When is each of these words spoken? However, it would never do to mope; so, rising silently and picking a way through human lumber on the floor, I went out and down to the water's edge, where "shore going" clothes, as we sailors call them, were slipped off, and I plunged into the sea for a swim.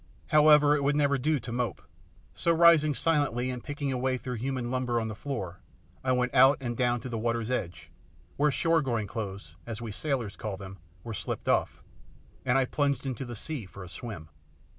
However, 0.29 0.75
it 0.75 0.83
would 0.83 0.95
never 0.95 1.19
do 1.19 1.39
to 1.39 1.51
mope; 1.51 1.79
so, 2.33 2.51
rising 2.51 2.95
silently 2.95 3.51
and 3.51 3.63
picking 3.63 3.91
a 3.93 3.99
way 3.99 4.17
through 4.17 4.37
human 4.37 4.71
lumber 4.71 4.99
on 4.99 5.09
the 5.09 5.13
floor, 5.15 5.59
I 6.03 6.11
went 6.11 6.33
out 6.33 6.57
and 6.59 6.75
down 6.75 7.01
to 7.01 7.07
the 7.07 7.19
water's 7.19 7.51
edge, 7.51 7.91
where 8.35 8.49
"shore 8.49 8.81
going" 8.81 9.05
clothes, 9.05 9.55
as 9.67 9.79
we 9.79 9.91
sailors 9.91 10.35
call 10.35 10.57
them, 10.57 10.79
were 11.03 11.13
slipped 11.13 11.47
off, 11.47 11.83
and 12.47 12.57
I 12.57 12.65
plunged 12.65 13.05
into 13.05 13.25
the 13.25 13.35
sea 13.35 13.67
for 13.67 13.83
a 13.83 13.89
swim. 13.89 14.29